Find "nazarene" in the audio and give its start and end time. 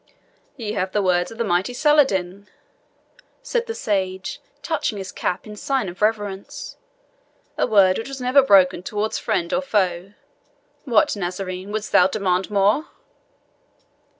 11.15-11.71